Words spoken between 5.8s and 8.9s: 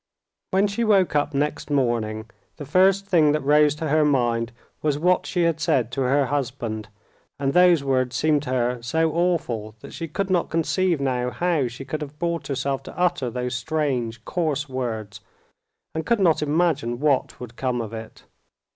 to her husband, and those words seemed to her